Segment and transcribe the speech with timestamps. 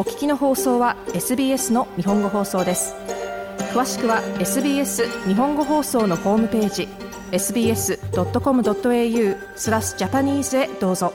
[0.00, 2.94] お聞きの放送は SBS の日本語放送です
[3.74, 6.88] 詳しくは SBS 日本語放送のホームページ
[7.32, 7.98] sbs.com.au
[9.56, 11.12] スラスジャパニーズへどうぞ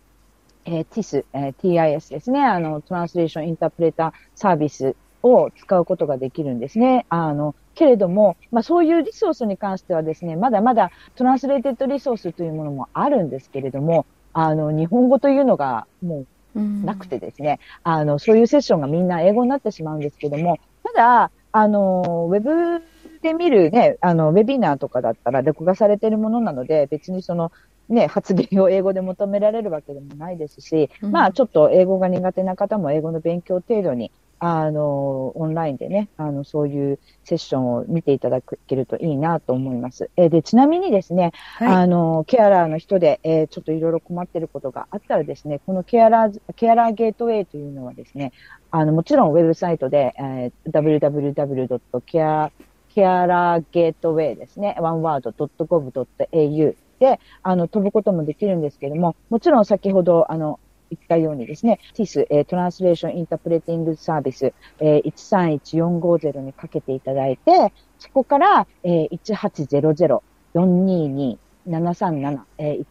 [0.66, 4.96] えー、TIS、えー、TIS ですね、あの、 Translation Interpreter Service
[5.34, 7.06] を使うことができるんですね。
[7.10, 16.26] あの、けれども、まあそういうリソースに関してはですね、まだまだ translated resource というものもあるんですけれども、あの、日本語というのがも
[16.56, 22.84] うなくてですね、あの、そういうセッションがみんな英語になってしまうんですけども、ただ、あの、ウェブ
[23.22, 27.52] で見るね、あの、ウェビナーとかだったら録画されているものなので、別にその、
[27.90, 40.10] ね、発言を英語で求められるわけでもないですし、うん、まあちょっと英語が苦手な方も英語の勉強程度にあの、オンラインでね、あの、そういうセッションを見ていただけるといいなと思います。
[40.16, 48.32] えー、で、ちなみにですね、はい、あの、ケアラーの人で、えー、ちょっといろいろ困っていることがあったらですね、このケアラー、ケアラーゲートウェイというのはですね、
[48.70, 52.52] あの、もちろんウェブサイトで、えー、www.care
[52.98, 70.22] ケアラーゲートウェイですね、one word.gov.au で、あの、飛ぶこともできるんですけども、もちろん先ほど、あの、言ったようにですね、TIS、えー、トランスレーションインタープレーティングサービス、えー、131450にかけていただいて、そこから、えー、
[70.54, 72.86] 1800-422-737、えー、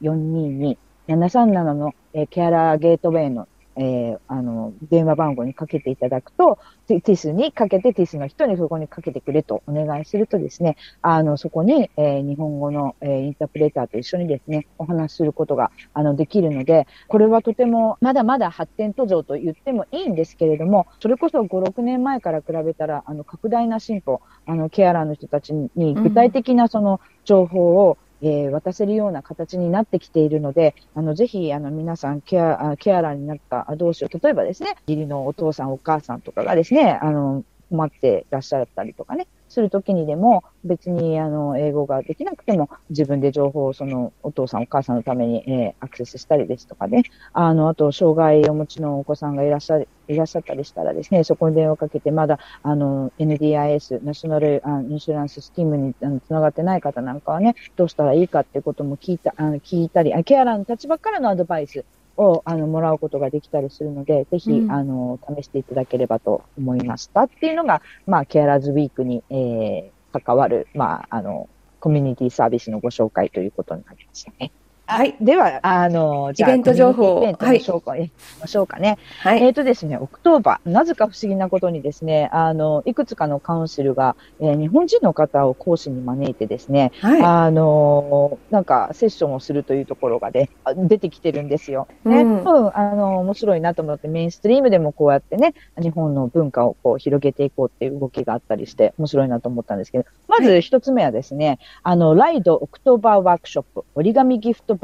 [0.00, 61.84] 1800-422-737の、えー、ケアラーゲートウェイのえー、あの、電話番号にかけていただくと、ティスにかけて、ティスの人にそこにかけてくれとお願いするとですね、あの、そこに、えー、日本語の、えー、インタープレーターと一緒にですね、お話しすることが、あの、できるので、これはとても、まだまだ発展途上と言ってもいいんですけれども、それこそ5、6年前から比べたら、あの、拡大な進歩、あの、ケアラーの人たちに具体的なその情報を、えー、渡せるような形になってきているので、あの、ぜひ、あの、皆さん、ケア、ケアラーになった同士を、例えばですね、義理のお父さん、お母さんとかがですね、あの、困ってらっしゃったりとかね、するときにでも、別に、あの、英語ができなくても、自分で情報を、その、お父さん、お母さんのために、えー、アクセスしたりですとかね、あの、あと、障害をお持ちのお子さんがいらっしゃいらっしゃったりしたらですね、そこに電話をかけて、まだ、あの、NDIS、ナショナルInsurance Scheme にあのつながってない方なんかはね、どうしたらいいかっていうことも聞いた、あの聞いたり、ケアラーの立場からのアドバイス
[62.16, 71.48] を、あの、もらうことができたりするので、ぜひ、うん、あの、試していただければと思いましたっていうのが、まあ、 Carers Week に、えー、関わる、まあ、あの、
[71.80, 74.52] コミュニティサービスのご紹介ということになりましたね。
[74.86, 75.16] はい。
[75.20, 78.10] では、あの、じゃあ、イベント情報イベントの紹介、はい、
[78.40, 78.98] ましょうかね。
[79.20, 79.42] はい。
[79.42, 87.22] えっ、ー、とですね、 October、なぜか不思議なことにですね、あの、いくつかの council が、えー、日本人の方を講師に招いてですね、はい。
[87.22, 91.88] あの、なんか、セッションをするというところがね、出てきてるんですよ。
[92.04, 92.20] ね。
[92.20, 104.74] うん、うん、あの、面白いなと思って、メインストリームでもこうやってね、日本の文化をこう広げていこうっていう動きがあったりして、面白いなと思ったんですけど、まず一つ目はですね、はい、あの、ライドオクトーバーワークショップ、折り紙ギフト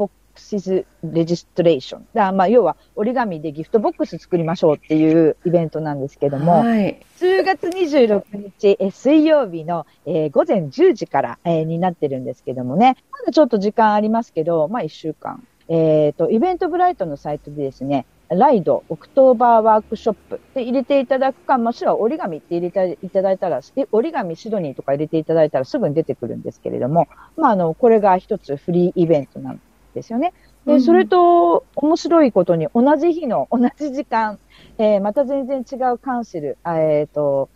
[0.41, 2.07] シズレジストレーション。
[2.13, 15.43] だまあ、要は折り紙でギフトボックス作りましょうっていうイベントなんですけども、はい、10月26日、え水曜日の、えー、午前10時から、えー、になってるんですけどもね、まだちょっと時間ありますけど、まあ1週間。
[15.67, 29.61] えっ、ー、と、イベントブライトのサイトでですね、ライド、 October workshop で入れていただくか、もしくは折り紙って入れていただいたら、折り紙シドニーとか入れていただいたらすぐに出てくるんですけれども、まあ、あの、これが一つフリーイベントなん
[29.93, 30.33] ですよね。
[30.65, 34.39] で、それと面白いことに同じ日の 同じ時間、
[34.77, 37.49] えー、また全然違う council、えっ、ー、と、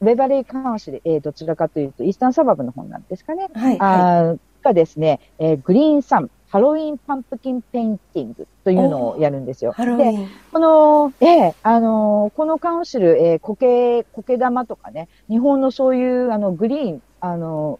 [0.00, 3.48] Waverley Council、えー、どちらかというと、 Eastern Suburb の方なんですかね。
[3.54, 3.76] はい。
[3.80, 9.72] あがですね、えー、 Green Thumbs、 Halloween pumpkin painting というのをやるんですよ。
[9.76, 17.78] で、この、ええー、あのー、この council、えー、苔、苔玉とかね、日本のそういう、あの、グリーン、あの、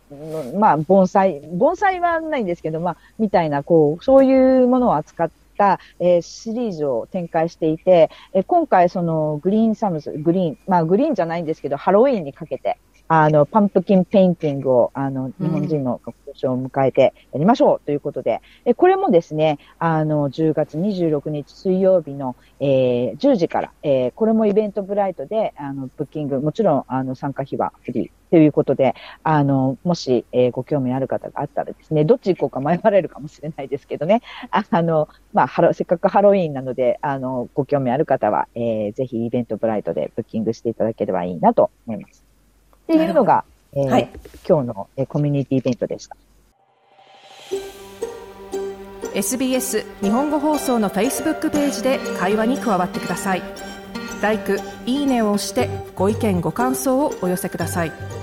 [0.57, 12.79] まあ、盆栽、盆栽はないんですけど、まあ、みたいな、こう、そういうものを扱ったた、えー、シリーズを展開していて、えー、今回その Green Thumbs、グリーン、まあグリーンじゃないんですけど、ハロウィーンにかけて、
[13.13, 42.20] あの、 pumpkin painting を、あの、日本人の学校賞を迎えてやりましょうということで、えこれもですね、あの、10月26日水曜日の、えー、10時から、えー、これもイベントブライトで、あの、ブッキング、もちろん、あの、参加費はフリーということで、あの、もし、えー、ご興味ある方があったらですね、どっち行こうか迷われるかもしれないですけどね、あの、まあ、ハロ、せっかくハロウィーンなので、あの、ご興味ある方は、えー、ぜひイベントブライトでブッキングしていただければいいなと思います。
[42.91, 44.11] っていうのが、えーはい、
[44.49, 46.17] 今日の、えー、コミュニティイベントでした。
[49.15, 53.43] SBS 日本語放送の Facebook ページで会話に加わってください。
[54.23, 54.39] l i
[54.87, 58.20] いいねを押してご意見ご感想をお寄せください。